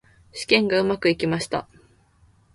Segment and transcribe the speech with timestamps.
[0.33, 1.67] 試験がうまくいきました。